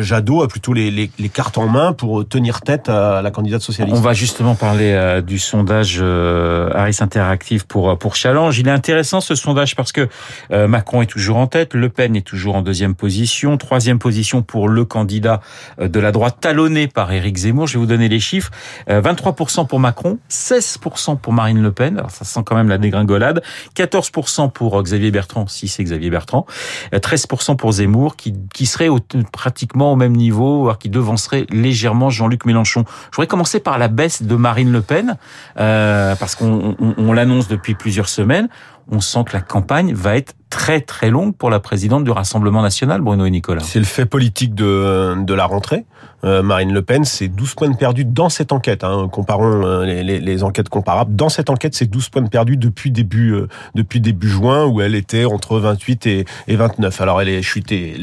Jadot 0.00 0.42
a 0.42 0.48
plutôt 0.48 0.72
les, 0.72 1.10
cartes 1.32 1.58
en 1.58 1.68
main 1.68 1.92
pour 1.92 2.26
tenir 2.26 2.60
tête 2.60 2.88
à 2.88 3.22
la 3.22 3.30
candidate 3.30 3.62
socialiste. 3.62 3.96
On 3.96 4.00
va 4.00 4.12
justement 4.12 4.54
parler 4.54 5.22
du 5.26 5.38
sondage 5.38 6.02
Paris 6.86 6.98
Interactive 7.00 7.66
pour 7.66 7.98
pour 7.98 8.14
Challenge. 8.14 8.56
Il 8.56 8.68
est 8.68 8.70
intéressant 8.70 9.20
ce 9.20 9.34
sondage 9.34 9.74
parce 9.74 9.90
que 9.90 10.08
euh, 10.52 10.68
Macron 10.68 11.02
est 11.02 11.06
toujours 11.06 11.36
en 11.36 11.48
tête, 11.48 11.74
Le 11.74 11.88
Pen 11.88 12.14
est 12.14 12.24
toujours 12.24 12.54
en 12.54 12.62
deuxième 12.62 12.94
position, 12.94 13.56
troisième 13.56 13.98
position 13.98 14.42
pour 14.42 14.68
le 14.68 14.84
candidat 14.84 15.40
euh, 15.80 15.88
de 15.88 15.98
la 15.98 16.12
droite 16.12 16.36
talonné 16.40 16.86
par 16.86 17.10
Éric 17.10 17.38
Zemmour. 17.38 17.66
Je 17.66 17.72
vais 17.72 17.80
vous 17.80 17.86
donner 17.86 18.08
les 18.08 18.20
chiffres 18.20 18.52
23% 18.88 19.62
euh, 19.62 19.64
pour 19.64 19.80
Macron, 19.80 20.18
16% 20.30 21.18
pour 21.18 21.32
Marine 21.32 21.60
Le 21.60 21.72
Pen. 21.72 21.98
Alors 21.98 22.12
ça 22.12 22.24
sent 22.24 22.42
quand 22.46 22.54
même 22.54 22.68
la 22.68 22.78
dégringolade. 22.78 23.42
14% 23.74 24.52
pour 24.52 24.80
Xavier 24.80 25.10
Bertrand, 25.10 25.48
si 25.48 25.66
c'est 25.66 25.82
Xavier 25.82 26.10
Bertrand. 26.10 26.46
13% 26.92 27.56
pour 27.56 27.72
Zemmour, 27.72 28.14
qui 28.14 28.32
qui 28.54 28.66
serait 28.66 28.88
pratiquement 29.32 29.92
au 29.92 29.96
même 29.96 30.12
niveau, 30.12 30.62
voire 30.62 30.78
qui 30.78 30.88
devancerait 30.88 31.46
légèrement 31.50 32.10
Jean-Luc 32.10 32.44
Mélenchon. 32.44 32.84
Je 33.10 33.16
voudrais 33.16 33.26
commencer 33.26 33.58
par 33.58 33.76
la 33.76 33.88
baisse 33.88 34.22
de 34.22 34.36
Marine 34.36 34.70
Le 34.70 34.82
Pen 34.82 35.16
parce 35.56 36.36
qu'on 36.36 36.65
on, 36.78 37.12
l'annonce 37.12 37.48
depuis 37.48 37.74
plusieurs 37.74 38.08
semaines, 38.08 38.48
on 38.90 39.00
sent 39.00 39.24
que 39.26 39.32
la 39.32 39.40
campagne 39.40 39.92
va 39.92 40.16
être 40.16 40.34
très 40.50 40.80
très 40.80 41.10
longue 41.10 41.34
pour 41.34 41.50
la 41.50 41.60
présidente 41.60 42.04
du 42.04 42.10
Rassemblement 42.10 42.62
national, 42.62 43.00
Bruno 43.00 43.26
et 43.26 43.30
Nicolas. 43.30 43.62
C'est 43.62 43.78
le 43.78 43.84
fait 43.84 44.06
politique 44.06 44.54
de, 44.54 45.14
de 45.22 45.34
la 45.34 45.44
rentrée. 45.44 45.84
Euh, 46.24 46.42
Marine 46.42 46.72
Le 46.72 46.82
Pen, 46.82 47.04
c'est 47.04 47.28
12 47.28 47.54
points 47.54 47.68
de 47.68 47.76
perdus 47.76 48.04
dans 48.04 48.28
cette 48.28 48.52
enquête. 48.52 48.84
Hein. 48.84 49.08
Comparons 49.12 49.62
euh, 49.64 49.84
les, 49.84 50.18
les, 50.18 50.42
enquêtes 50.42 50.68
comparables. 50.68 51.14
Dans 51.14 51.28
cette 51.28 51.50
enquête, 51.50 51.74
c'est 51.74 51.86
12 51.86 52.08
points 52.08 52.22
de 52.22 52.28
perdus 52.28 52.56
depuis 52.56 52.90
début 52.90 53.32
euh, 53.32 53.48
depuis 53.74 54.00
début 54.00 54.28
juin, 54.28 54.64
où 54.66 54.80
elle 54.80 54.94
était 54.94 55.24
entre 55.24 55.58
28 55.58 56.06
et, 56.06 56.24
et 56.48 56.56
29. 56.56 57.00
Alors 57.00 57.20
elle 57.20 57.28
est 57.28 57.42
chutée. 57.42 57.96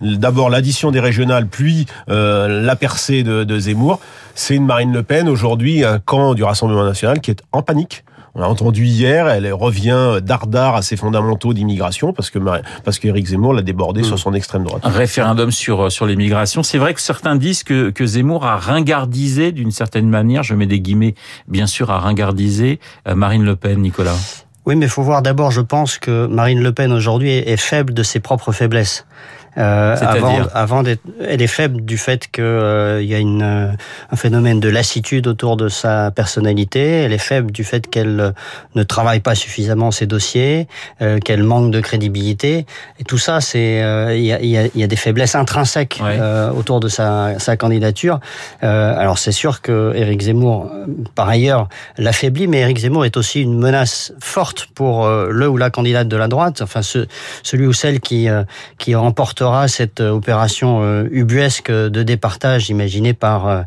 D'abord 0.00 0.50
l'addition 0.50 0.90
des 0.90 1.00
régionales, 1.00 1.46
puis 1.46 1.86
la 2.06 2.76
percée 2.76 3.22
de, 3.22 3.44
de 3.44 3.58
Zemmour. 3.58 4.00
C'est 4.34 4.54
une 4.54 4.66
Marine 4.66 4.92
Le 4.92 5.02
Pen 5.02 5.28
aujourd'hui, 5.28 5.84
un 5.84 5.98
camp 5.98 6.34
du 6.34 6.44
Rassemblement 6.44 6.84
national 6.84 7.20
qui 7.20 7.30
est 7.30 7.42
en 7.52 7.62
panique 7.62 8.04
on 8.38 8.42
a 8.42 8.46
entendu 8.46 8.84
hier, 8.84 9.28
elle 9.28 9.52
revient 9.52 10.20
dardard 10.22 10.76
à 10.76 10.82
ses 10.82 10.96
fondamentaux 10.96 11.52
d'immigration 11.52 12.12
parce 12.12 12.30
que 12.30 12.38
parce 12.84 12.98
qu'Éric 13.00 13.26
Zemmour 13.26 13.52
l'a 13.52 13.62
débordé 13.62 14.04
sur 14.04 14.14
hmm. 14.14 14.18
son 14.18 14.34
extrême 14.34 14.62
droite. 14.62 14.82
Un 14.84 14.90
référendum 14.90 15.50
sur 15.50 15.90
sur 15.90 16.06
l'immigration. 16.06 16.62
C'est 16.62 16.78
vrai 16.78 16.94
que 16.94 17.00
certains 17.00 17.34
disent 17.34 17.64
que 17.64 17.90
que 17.90 18.06
Zemmour 18.06 18.46
a 18.46 18.56
ringardisé 18.56 19.50
d'une 19.50 19.72
certaine 19.72 20.08
manière, 20.08 20.44
je 20.44 20.54
mets 20.54 20.66
des 20.66 20.80
guillemets 20.80 21.14
bien 21.48 21.66
sûr 21.66 21.90
à 21.90 21.98
ringardisé 21.98 22.78
euh, 23.08 23.16
Marine 23.16 23.44
Le 23.44 23.56
Pen, 23.56 23.80
Nicolas. 23.80 24.16
Oui, 24.66 24.76
mais 24.76 24.86
il 24.86 24.90
faut 24.90 25.02
voir 25.02 25.22
d'abord, 25.22 25.50
je 25.50 25.62
pense 25.62 25.98
que 25.98 26.26
Marine 26.26 26.62
Le 26.62 26.72
Pen 26.72 26.92
aujourd'hui 26.92 27.30
est 27.30 27.56
faible 27.56 27.94
de 27.94 28.02
ses 28.02 28.20
propres 28.20 28.52
faiblesses. 28.52 29.06
Euh, 29.58 29.96
avant, 30.00 30.38
avant 30.54 30.82
elle 31.20 31.42
est 31.42 31.48
faible 31.48 31.84
du 31.84 31.98
fait 31.98 32.30
qu'il 32.30 32.44
euh, 32.44 33.02
y 33.02 33.14
a 33.14 33.18
une, 33.18 33.42
euh, 33.42 33.72
un 34.10 34.16
phénomène 34.16 34.60
de 34.60 34.68
lassitude 34.68 35.26
autour 35.26 35.56
de 35.56 35.68
sa 35.68 36.12
personnalité. 36.12 36.80
Elle 36.80 37.12
est 37.12 37.18
faible 37.18 37.50
du 37.50 37.64
fait 37.64 37.88
qu'elle 37.88 38.20
euh, 38.20 38.30
ne 38.76 38.84
travaille 38.84 39.18
pas 39.20 39.34
suffisamment 39.34 39.90
ses 39.90 40.06
dossiers, 40.06 40.68
qu'elle 41.24 41.42
manque 41.42 41.70
de 41.70 41.80
crédibilité. 41.80 42.66
Et 43.00 43.04
tout 43.04 43.18
ça, 43.18 43.40
c'est 43.40 43.78
il 44.16 44.24
y 44.24 44.32
a, 44.32 44.40
y, 44.40 44.56
a, 44.56 44.66
y, 44.74 44.82
a, 44.82 44.86
des 44.86 44.96
faiblesses 44.96 45.34
intrinsèques 45.34 46.00
autour 46.56 46.80
de 46.80 46.88
sa, 46.88 47.38
sa 47.38 47.56
candidature. 47.56 48.20
alors 48.60 49.18
c'est 49.18 49.32
sûr 49.32 49.60
que 49.60 49.92
Éric 49.94 50.22
Zemmour, 50.22 50.70
par 51.14 51.28
ailleurs, 51.28 51.68
l'affaiblit, 51.96 52.46
mais 52.46 52.58
Éric 52.58 52.78
Zemmour 52.78 53.04
est 53.04 53.16
aussi 53.16 53.42
une 53.42 53.58
menace 53.58 54.12
forte 54.20 54.66
pour 54.74 55.08
le 55.08 55.48
ou 55.48 55.56
la 55.56 55.70
candidate 55.70 56.08
de 56.08 56.16
la 56.16 56.28
droite, 56.28 56.60
enfin 56.62 56.82
ce, 56.82 57.06
celui 57.42 57.66
ou 57.66 57.72
celle 57.72 58.00
qui 58.00 58.28
qui 58.78 58.94
remportera 58.94 59.47
aura 59.48 59.68
cette 59.68 60.00
opération 60.00 61.04
ubuesque 61.10 61.70
de 61.70 62.02
départage 62.02 62.70
imaginée 62.70 63.14
par 63.14 63.64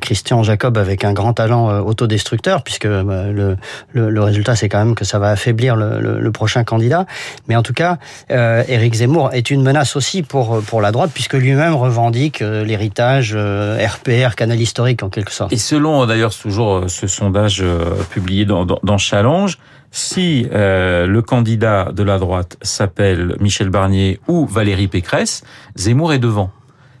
Christian 0.00 0.42
Jacob 0.42 0.78
avec 0.78 1.04
un 1.04 1.12
grand 1.12 1.32
talent 1.32 1.80
autodestructeur, 1.80 2.62
puisque 2.62 2.84
le, 2.84 3.56
le, 3.92 4.22
résultat 4.22 4.56
c'est 4.56 4.68
quand 4.68 4.78
même 4.78 4.94
que 4.94 5.04
ça 5.04 5.18
va 5.18 5.30
affaiblir 5.30 5.76
le, 5.76 6.20
le, 6.20 6.32
prochain 6.32 6.64
candidat. 6.64 7.06
Mais 7.48 7.56
en 7.56 7.62
tout 7.62 7.72
cas, 7.72 7.98
Éric 8.28 8.94
Zemmour 8.94 9.30
est 9.32 9.50
une 9.50 9.62
menace 9.62 9.96
aussi 9.96 10.22
pour 10.22 10.60
pour 10.62 10.80
la 10.80 10.92
droite, 10.92 11.10
puisque 11.12 11.34
lui-même 11.34 11.74
revendique 11.74 12.40
l'héritage 12.40 13.34
RPR, 13.34 14.34
canal 14.36 14.60
historique 14.60 15.02
en 15.02 15.08
quelque 15.08 15.32
sorte. 15.32 15.52
Et 15.52 15.58
selon 15.58 16.06
d'ailleurs 16.06 16.34
toujours 16.34 16.84
ce 16.88 17.06
sondage 17.06 17.64
publié 18.10 18.44
dans, 18.44 18.64
dans, 18.64 18.78
dans 18.82 18.98
Challenge, 18.98 19.58
si 19.94 20.48
euh, 20.52 21.06
le 21.06 21.22
candidat 21.22 21.92
de 21.92 22.02
la 22.02 22.18
droite 22.18 22.58
s'appelle 22.62 23.36
Michel 23.38 23.70
Barnier 23.70 24.18
ou 24.26 24.44
Valérie 24.44 24.88
Pécresse, 24.88 25.44
Zemmour 25.76 26.12
est 26.12 26.18
devant. 26.18 26.50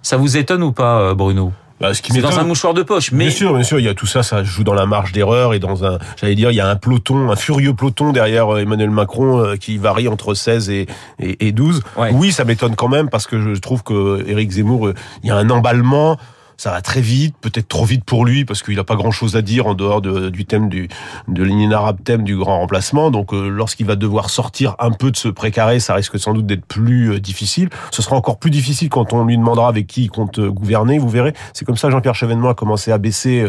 Ça 0.02 0.16
vous 0.16 0.36
étonne 0.36 0.62
ou 0.62 0.70
pas, 0.70 1.00
euh, 1.00 1.14
Bruno? 1.14 1.52
Bah, 1.80 1.92
ce 1.92 2.00
qui 2.00 2.12
c'est 2.12 2.20
dans 2.20 2.38
un 2.38 2.44
mouchoir 2.44 2.72
de 2.72 2.84
poche, 2.84 3.10
mais 3.10 3.24
bien 3.24 3.34
sûr, 3.34 3.52
bien 3.52 3.64
sûr, 3.64 3.80
il 3.80 3.84
y 3.84 3.88
a 3.88 3.94
tout 3.94 4.06
ça, 4.06 4.22
ça 4.22 4.44
joue 4.44 4.62
dans 4.62 4.74
la 4.74 4.86
marge 4.86 5.10
d'erreur 5.10 5.54
et 5.54 5.58
dans 5.58 5.84
un, 5.84 5.98
j'allais 6.16 6.36
dire, 6.36 6.52
il 6.52 6.54
y 6.54 6.60
a 6.60 6.68
un 6.68 6.76
peloton, 6.76 7.32
un 7.32 7.36
furieux 7.36 7.74
peloton 7.74 8.12
derrière 8.12 8.54
euh, 8.54 8.60
Emmanuel 8.60 8.90
Macron 8.90 9.56
qui 9.58 9.76
varie 9.76 10.06
entre 10.06 10.34
16 10.34 10.70
et, 10.70 10.86
et, 11.18 11.50
12. 11.50 11.82
Oui, 12.12 12.30
ça 12.30 12.44
m'étonne 12.44 12.76
quand 12.76 12.88
même 12.88 13.10
parce 13.10 13.26
que 13.26 13.40
je 13.40 13.60
trouve 13.60 13.82
que 13.82 14.24
Éric 14.28 14.52
Zemmour, 14.52 14.90
il 15.24 15.28
y 15.28 15.32
a 15.32 15.36
un 15.36 15.50
emballement 15.50 16.16
ça 16.56 16.70
va 16.70 16.80
très 16.80 17.00
vite, 17.00 17.34
peut-être 17.40 17.68
trop 17.68 17.84
vite 17.84 18.04
pour 18.04 18.24
lui 18.24 18.44
parce 18.44 18.62
qu'il 18.62 18.76
n'a 18.76 18.84
pas 18.84 18.96
grand-chose 18.96 19.36
à 19.36 19.42
dire 19.42 19.66
en 19.66 19.74
dehors 19.74 20.00
de, 20.00 20.30
du 20.30 20.44
thème 20.44 20.68
du 20.68 20.88
de 21.28 21.42
l'inénarrable 21.42 22.00
thème 22.02 22.22
du 22.22 22.36
grand 22.36 22.58
remplacement. 22.58 23.10
Donc 23.10 23.32
euh, 23.32 23.48
lorsqu'il 23.48 23.86
va 23.86 23.96
devoir 23.96 24.30
sortir 24.30 24.76
un 24.78 24.90
peu 24.90 25.10
de 25.10 25.16
ce 25.16 25.28
précaré, 25.28 25.80
ça 25.80 25.94
risque 25.94 26.18
sans 26.18 26.32
doute 26.32 26.46
d'être 26.46 26.64
plus 26.64 27.12
euh, 27.12 27.20
difficile. 27.20 27.70
Ce 27.90 28.02
sera 28.02 28.16
encore 28.16 28.38
plus 28.38 28.50
difficile 28.50 28.88
quand 28.88 29.12
on 29.12 29.24
lui 29.24 29.36
demandera 29.36 29.68
avec 29.68 29.86
qui 29.86 30.04
il 30.04 30.10
compte 30.10 30.38
euh, 30.38 30.50
gouverner. 30.50 30.98
Vous 30.98 31.08
verrez, 31.08 31.34
c'est 31.52 31.64
comme 31.64 31.76
ça 31.76 31.90
Jean-Pierre 31.90 32.14
Chevènement 32.14 32.50
a 32.50 32.54
commencé 32.54 32.92
à 32.92 32.98
baisser. 32.98 33.44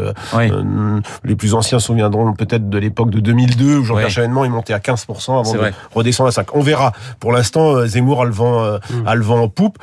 les 1.24 1.36
plus 1.36 1.54
anciens 1.54 1.80
se 1.80 1.88
souviendront 1.88 2.34
peut-être 2.34 2.70
de 2.70 2.78
l'époque 2.78 3.10
de 3.10 3.20
2002 3.20 3.78
où 3.78 3.84
Jean-Pierre 3.84 4.10
Chevènement 4.10 4.46
est 4.46 4.50
monté 4.50 4.74
à 4.74 4.80
15% 4.80 5.40
avant 5.40 5.54
de 5.54 5.72
redescendre 5.94 6.30
à 6.30 6.32
5. 6.32 6.56
On 6.56 6.62
verra. 6.62 6.92
Pour 7.20 7.32
l'instant, 7.32 7.86
Zemmour 7.86 8.22
a 8.22 8.26
le 8.26 8.32
vent, 8.32 8.64
mm. 8.64 8.80
a 9.08 9.16
le 9.16 9.24
vent 9.24 9.40
en 9.42 9.50
poupe. 9.50 9.78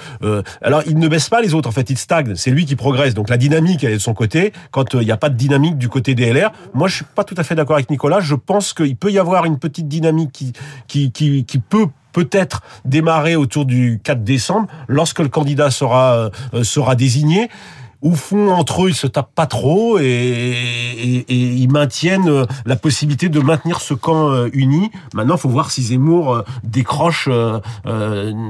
alors 0.62 0.82
il 0.86 0.98
ne 0.98 1.08
baisse 1.08 1.28
pas 1.28 1.40
les 1.40 1.54
autres. 1.54 1.68
En 1.68 1.72
fait, 1.72 1.90
il 1.90 1.98
stagne. 1.98 2.34
C'est 2.36 2.50
lui 2.50 2.66
qui 2.66 2.76
progresse. 2.76 3.11
Donc 3.14 3.28
la 3.28 3.36
dynamique, 3.36 3.84
elle 3.84 3.92
est 3.92 3.96
de 3.96 4.00
son 4.00 4.14
côté. 4.14 4.52
Quand 4.70 4.94
euh, 4.94 5.02
il 5.02 5.06
n'y 5.06 5.12
a 5.12 5.16
pas 5.16 5.28
de 5.28 5.36
dynamique 5.36 5.78
du 5.78 5.88
côté 5.88 6.14
des 6.14 6.32
LR, 6.32 6.50
moi 6.74 6.88
je 6.88 6.96
suis 6.96 7.04
pas 7.04 7.24
tout 7.24 7.34
à 7.36 7.44
fait 7.44 7.54
d'accord 7.54 7.76
avec 7.76 7.90
Nicolas. 7.90 8.20
Je 8.20 8.34
pense 8.34 8.72
qu'il 8.72 8.96
peut 8.96 9.10
y 9.10 9.18
avoir 9.18 9.44
une 9.44 9.58
petite 9.58 9.88
dynamique 9.88 10.44
qui, 10.86 11.42
peut 11.68 11.86
peut-être 12.12 12.62
démarrer 12.84 13.36
autour 13.36 13.64
du 13.64 14.00
4 14.04 14.22
décembre, 14.22 14.68
lorsque 14.86 15.20
le 15.20 15.28
candidat 15.28 15.70
sera, 15.70 16.30
euh, 16.52 16.62
sera 16.62 16.94
désigné 16.94 17.48
au 18.02 18.14
fond, 18.14 18.50
entre 18.50 18.84
eux, 18.84 18.88
ils 18.90 18.94
se 18.94 19.06
tapent 19.06 19.34
pas 19.34 19.46
trop 19.46 19.98
et, 19.98 20.04
et, 20.04 21.16
et, 21.18 21.34
ils 21.34 21.70
maintiennent 21.70 22.28
euh, 22.28 22.44
la 22.66 22.74
possibilité 22.74 23.28
de 23.28 23.38
maintenir 23.38 23.80
ce 23.80 23.94
camp 23.94 24.30
euh, 24.30 24.48
uni. 24.52 24.90
Maintenant, 25.14 25.36
faut 25.36 25.48
voir 25.48 25.70
si 25.70 25.82
Zemmour 25.82 26.34
euh, 26.34 26.42
décroche, 26.64 27.28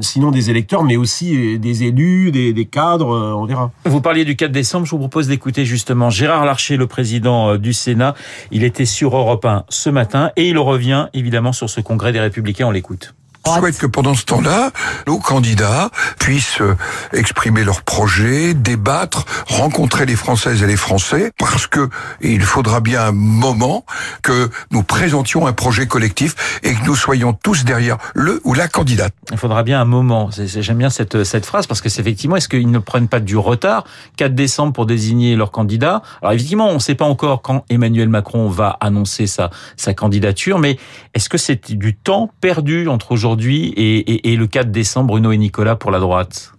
sinon 0.01 0.31
des 0.31 0.51
électeurs, 0.51 0.83
mais 0.83 0.97
aussi 0.97 1.59
des 1.59 1.85
élus, 1.85 2.33
des, 2.33 2.53
des 2.53 2.65
cadres, 2.65 3.35
on 3.37 3.45
verra. 3.45 3.71
Vous 3.85 4.01
parliez 4.01 4.25
du 4.25 4.37
4 4.37 4.51
décembre, 4.51 4.87
je 4.87 4.91
vous 4.93 4.99
propose 4.99 5.29
d'écouter 5.29 5.65
justement 5.67 6.09
Gérard 6.09 6.45
Larcher, 6.45 6.77
le 6.77 6.87
président 6.87 7.57
du 7.57 7.73
Sénat. 7.73 8.15
Il 8.51 8.65
était 8.65 8.87
sur 8.87 9.17
Europe 9.17 9.45
1 9.45 9.65
ce 9.69 9.91
matin 9.91 10.31
et 10.37 10.49
il 10.49 10.59
revient 10.59 11.09
évidemment 11.13 11.53
sur 11.53 11.69
ce 11.69 11.81
congrès 11.81 12.13
des 12.13 12.21
Républicains. 12.21 12.67
On 12.67 12.71
l'écoute. 12.71 13.15
Je 13.45 13.51
souhaite 13.59 13.79
que 13.79 13.87
pendant 13.87 14.15
ce 14.15 14.25
temps-là, 14.25 14.71
nos 15.09 15.19
candidats 15.19 15.91
puissent 16.21 16.61
euh, 16.61 16.77
exprimer 17.13 17.65
leurs 17.65 17.83
projets, 17.83 18.55
débattre, 18.55 19.25
rencontrer 19.49 20.07
les 20.07 20.15
Françaises 20.15 20.63
et 20.63 20.67
les 20.67 20.77
Français, 20.77 21.33
parce 21.39 21.67
que 21.67 21.89
il 22.21 22.43
faudra 22.43 22.81
bien 22.81 23.03
un 23.03 23.13
moment 23.13 23.85
que 24.23 24.49
nous 24.71 24.85
présentions 24.85 25.47
un 25.47 25.53
projet 25.53 25.89
collectif 25.89 26.61
et 26.63 26.73
que 26.73 26.85
nous 26.85 26.95
soyons 26.95 27.33
tous 27.33 27.65
derrière 27.65 27.99
le 28.15 28.41
ou 28.45 28.55
la 28.55 28.69
candidate. 28.69 29.13
Il 29.33 29.39
faudra 29.39 29.65
bien 29.65 29.81
un 29.81 29.87
moment. 29.87 30.31
J'aime 30.33 30.79
bien 30.79 30.91
cette, 30.91 31.25
cette 31.25 31.45
phrase 31.45 31.67
parce 31.67 31.81
que 31.81 31.89
c'est 31.89 32.01
effectivement, 32.01 32.37
est-ce 32.37 32.49
qu'ils 32.49 32.71
ne 32.71 32.79
prennent 32.79 33.09
pas 33.09 33.21
du 33.21 33.37
retard 33.37 33.85
4 34.19 34.37
décembre 34.37 34.73
pour 34.73 34.87
désigner 34.87 35.35
leur 35.35 35.51
candidat 35.51 36.03
Alors 36.21 36.33
effectivement, 36.33 36.69
on 36.69 36.75
ne 36.75 36.79
sait 36.79 36.95
pas 36.95 37.07
encore 37.07 37.43
quand 37.43 37.65
Emmanuel 37.71 38.09
Macron 38.09 38.49
va 38.49 38.77
annoncer 38.81 39.27
sa, 39.27 39.51
sa 39.77 39.95
candidature, 39.95 40.61
mais 40.61 40.79
est-ce 41.15 41.29
que 41.29 41.39
c'est 41.39 41.73
du 41.73 41.97
temps 41.97 42.31
perdu 42.41 42.87
entre 42.87 43.11
aujourd'hui 43.11 43.32
aujourd'hui 43.33 43.73
et, 43.77 44.37
le 44.37 44.47
4 44.47 44.71
décembre, 44.71 45.09
Bruno 45.09 45.33
et 45.33 45.39
Nicolas 45.39 45.77
pour 45.77 45.91
la 45.91 46.01
droite 46.01 46.53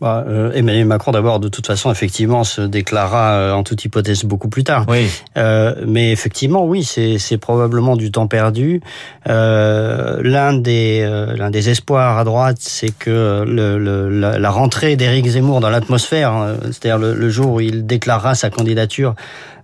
bah, 0.00 0.24
euh, 0.26 0.52
Emmanuel 0.52 0.86
Macron, 0.86 1.12
d'abord, 1.12 1.38
de 1.38 1.48
toute 1.48 1.66
façon, 1.66 1.90
effectivement, 1.90 2.44
se 2.44 2.62
déclara 2.62 3.32
euh, 3.32 3.52
en 3.52 3.62
toute 3.62 3.84
hypothèse 3.84 4.24
beaucoup 4.24 4.48
plus 4.48 4.64
tard. 4.64 4.86
Oui. 4.88 5.06
Euh, 5.36 5.74
mais 5.86 6.12
effectivement, 6.12 6.64
oui, 6.64 6.82
c'est 6.82 7.38
probablement 7.38 7.96
du 7.96 8.10
temps 8.10 8.26
perdu. 8.26 8.80
Euh, 9.28 10.20
l'un 10.22 10.54
des 10.54 11.06
l'un 11.36 11.50
des 11.50 11.68
espoirs 11.68 12.16
à 12.16 12.24
droite, 12.24 12.56
c'est 12.60 12.90
que 12.90 13.44
le, 13.46 13.78
le, 13.78 14.08
la, 14.38 14.50
rentrée 14.50 14.96
d'Éric 14.96 15.26
Zemmour 15.26 15.60
dans 15.60 15.70
l'atmosphère, 15.70 16.32
hein, 16.32 16.56
c'est-à-dire 16.64 16.98
le, 16.98 17.12
le, 17.14 17.28
jour 17.28 17.52
où 17.52 17.60
il 17.60 17.84
déclarera 17.84 18.34
sa 18.34 18.48
candidature, 18.48 19.14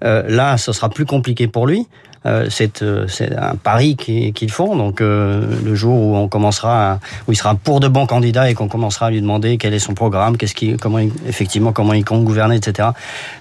là, 0.03 0.59
ce 0.59 0.73
sera 0.73 0.91
plus 0.91 1.07
compliqué 1.07 1.47
pour 1.47 1.67
lui. 1.67 1.87
Euh, 2.27 2.49
euh, 2.83 3.07
c'est 3.09 3.37
un 3.37 3.57
pari 3.57 3.97
qu'ils 3.97 4.51
font. 4.51 4.77
Donc 4.77 5.01
euh, 5.01 5.45
le 5.65 5.75
jour 5.75 5.95
où 5.95 6.17
on 6.17 6.29
commencera, 6.29 7.01
où 7.27 7.33
il 7.33 7.37
sera 7.37 7.55
pour 7.55 7.81
de 7.81 7.89
bons 7.89 8.07
candidats 8.07 8.51
et 8.51 8.55
qu'on 8.55 8.69
commencera 8.69 9.07
à 9.07 9.11
lui 9.11 9.21
demander 9.21 9.59
quel 9.59 9.75
est 9.75 9.79
son 9.79 9.95
programme, 9.95 10.37
qu'est-ce 10.37 10.55
qui, 10.55 10.77
comment 10.77 10.99
effectivement 11.27 11.73
comment 11.73 11.93
il 11.93 12.05
compte 12.05 12.25
gouverner, 12.25 12.57
etc. 12.57 12.91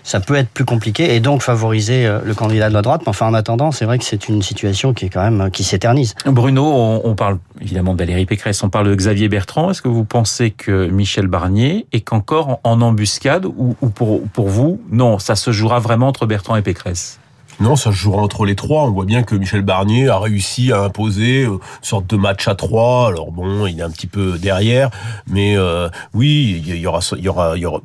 Ça 0.04 0.20
peut 0.20 0.36
être 0.36 0.50
plus 0.50 0.66
compliqué 0.66 1.16
et 1.16 1.20
donc 1.20 1.42
favoriser 1.42 2.10
le 2.24 2.34
candidat 2.34 2.70
de 2.70 2.74
la 2.74 2.82
droite. 2.82 3.02
Mais 3.06 3.10
enfin 3.10 3.28
en 3.28 3.34
attendant, 3.34 3.72
c'est 3.72 3.86
vrai 3.86 3.98
que 3.98 4.06
c'est 4.06 4.28
une 4.28 4.42
situation 4.42 4.94
qui 4.94 5.06
est 5.06 5.10
quand 5.10 5.30
même 5.30 5.52
qui 5.52 5.64
s'éternise. 5.64 6.16
Bruno, 6.26 6.64
on, 7.04 7.16
parle 7.16 7.38
évidemment 7.62 7.94
de 7.94 8.00
Valérie 8.00 8.26
Pécresse, 8.26 8.64
on 8.64 8.70
parle 8.70 8.88
de 8.88 8.96
Xavier 8.96 9.30
Bertrand. 9.30 9.72
Est-ce 9.72 9.82
que 9.82 9.88
vous 9.88 10.06
pensez 10.06 10.52
que 10.52 10.88
Michel 10.88 11.28
Barnier 11.28 11.86
est 11.92 12.02
qu'encore 12.02 12.60
en 12.64 12.82
embuscade 12.82 13.46
ou, 13.46 13.76
ou 13.82 13.90
pour, 13.90 14.22
pour 14.30 14.48
vous, 14.48 14.82
non, 14.92 15.20
ça 15.20 15.36
se 15.36 15.52
jouera 15.52 15.80
vraiment 15.80 16.08
entre 16.08 16.26
Bertrand 16.26 16.56
et 16.56 16.62
Pécresse? 16.62 17.21
Non, 17.62 17.76
ça 17.76 17.92
se 17.92 17.96
jouera 17.96 18.24
entre 18.24 18.46
les 18.46 18.56
trois. 18.56 18.86
On 18.86 18.92
voit 18.92 19.06
bien 19.06 19.22
que 19.22 19.36
Michel 19.36 19.62
Barnier 19.62 20.10
a 20.10 20.18
réussi 20.18 20.72
à 20.72 20.82
imposer 20.82 21.44
euh, 21.44 21.52
une 21.52 21.60
sorte 21.84 22.08
de 22.08 22.18
match 22.18 22.48
à 22.48 22.56
trois. 22.56 23.08
Alors 23.08 23.32
bon, 23.32 23.68
il 23.68 23.80
est 23.80 23.84
un 23.84 23.92
petit 23.92 24.08
peu 24.08 24.40
derrière, 24.40 24.90
mais 25.28 25.56
euh, 25.56 25.88
oui, 26.16 26.64
il 26.66 26.76
y 26.76 26.88
aura, 26.88 27.02
il 27.16 27.24
y 27.24 27.30
aura, 27.30 27.56
il 27.56 27.62
y 27.62 27.66
aura. 27.68 27.80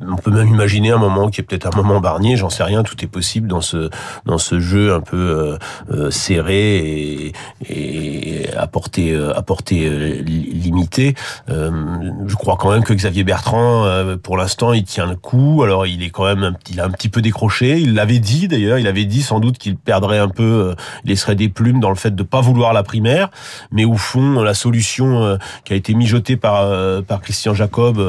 On 0.00 0.16
peut 0.16 0.30
même 0.30 0.46
imaginer 0.46 0.92
un 0.92 0.98
moment 0.98 1.30
qui 1.30 1.40
est 1.40 1.44
peut-être 1.44 1.66
un 1.66 1.76
moment 1.76 2.00
Barnier. 2.00 2.36
J'en 2.36 2.48
sais 2.48 2.62
rien. 2.62 2.84
Tout 2.84 3.02
est 3.02 3.08
possible 3.08 3.48
dans 3.48 3.60
ce 3.60 3.90
dans 4.24 4.38
ce 4.38 4.60
jeu 4.60 4.94
un 4.94 5.00
peu 5.00 5.58
euh, 5.90 6.10
serré 6.10 7.32
et, 7.68 8.46
à 8.56 8.68
portée 8.68 9.16
limitée. 10.22 11.14
je 11.48 12.34
crois 12.36 12.56
quand 12.56 12.70
même 12.70 12.84
que 12.84 12.94
Xavier 12.94 13.24
Bertrand, 13.24 13.84
pour 14.22 14.36
l'instant, 14.36 14.72
il 14.72 14.84
tient 14.84 15.06
le 15.06 15.16
coup. 15.16 15.62
Alors 15.64 15.86
il 15.86 16.04
est 16.04 16.10
quand 16.10 16.24
même, 16.24 16.56
il 16.70 16.80
a 16.80 16.84
un 16.84 16.90
petit 16.90 17.08
peu 17.08 17.20
décroché. 17.20 17.80
Il 17.80 17.94
l'avait 17.94 18.20
dit 18.20 18.46
d'ailleurs. 18.46 18.78
Il 18.78 18.86
avait 18.92 19.04
dit 19.06 19.22
sans 19.22 19.40
doute 19.40 19.58
qu'il 19.58 19.76
perdrait 19.76 20.18
un 20.18 20.28
peu, 20.28 20.42
euh, 20.42 20.74
il 21.04 21.10
laisserait 21.10 21.34
des 21.34 21.48
plumes 21.48 21.80
dans 21.80 21.88
le 21.88 21.96
fait 21.96 22.14
de 22.14 22.22
pas 22.22 22.40
vouloir 22.40 22.72
la 22.72 22.82
primaire, 22.82 23.30
mais 23.70 23.84
au 23.84 23.96
fond, 23.96 24.42
la 24.42 24.54
solution 24.54 25.22
euh, 25.22 25.36
qui 25.64 25.72
a 25.72 25.76
été 25.76 25.94
mijotée 25.94 26.36
par 26.36 26.60
euh, 26.62 27.02
par 27.02 27.20
Christian 27.20 27.54
Jacob 27.54 28.00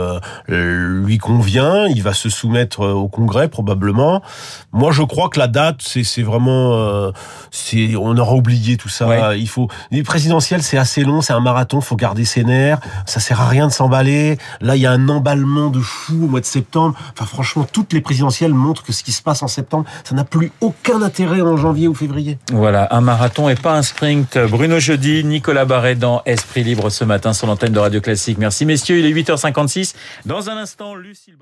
lui 0.48 1.18
convient. 1.18 1.88
Il 1.88 2.04
va 2.04 2.14
se 2.14 2.30
soumettre 2.30 2.82
au 2.82 3.08
Congrès 3.08 3.48
probablement. 3.48 4.22
Moi, 4.72 4.92
je 4.92 5.04
crois 5.04 5.30
que 5.30 5.40
la 5.40 5.48
date, 5.48 5.78
c'est 5.82 6.04
c'est 6.04 6.22
vraiment, 6.22 7.12
c'est 7.52 7.96
on 7.96 8.18
aura 8.18 8.34
oublié 8.34 8.78
tout 8.78 8.90
ça. 8.90 9.36
Il 9.36 9.48
faut 9.48 9.70
les 9.92 10.04
présidentielles, 10.04 10.64
c'est 10.64 10.78
assez 10.78 11.04
long, 11.04 11.22
c'est 11.22 11.34
un 11.34 11.40
marathon, 11.40 11.82
faut 11.82 11.96
garder 11.96 12.26
ses 12.26 12.44
nerfs. 12.44 12.80
Ça 13.06 13.20
sert 13.20 13.42
à 13.42 13.48
rien 13.48 13.68
de 13.68 13.72
s'emballer. 13.72 14.38
Là, 14.62 14.76
il 14.76 14.82
y 14.82 14.86
a 14.86 14.92
un 14.92 15.08
emballement 15.10 15.70
de 15.70 15.80
fou 15.80 16.26
au 16.26 16.28
mois 16.28 16.42
de 16.42 16.46
septembre. 16.46 16.96
Enfin, 17.14 17.26
franchement, 17.26 17.66
toutes 17.72 17.94
les 17.94 18.02
présidentielles 18.02 18.54
montrent 18.54 18.84
que 18.84 18.94
ce 18.94 19.04
qui 19.04 19.12
se 19.12 19.22
passe 19.22 19.44
en 19.44 19.48
septembre, 19.48 19.86
ça 20.04 20.16
n'a 20.16 20.24
plus 20.24 20.52
aucun 20.64 21.02
intérêt 21.02 21.42
en 21.42 21.58
janvier 21.58 21.88
ou 21.88 21.94
février. 21.94 22.38
Voilà, 22.52 22.88
un 22.92 23.02
marathon 23.02 23.50
et 23.50 23.56
pas 23.56 23.76
un 23.76 23.82
sprint. 23.82 24.38
Bruno 24.38 24.80
Jeudi, 24.80 25.24
Nicolas 25.24 25.66
Barret 25.66 25.96
dans 25.96 26.22
Esprit 26.26 26.64
Libre 26.64 26.90
ce 26.90 27.04
matin 27.04 27.34
sur 27.34 27.48
l'antenne 27.48 27.74
de 27.74 27.80
Radio 27.80 28.00
Classique. 28.00 28.38
Merci 28.38 28.66
messieurs, 28.66 29.00
il 29.00 29.06
est 29.06 29.14
8h56. 29.14 29.94
Dans 30.26 30.50
un 30.50 30.58
instant, 30.58 30.96
Lucille 30.96 31.36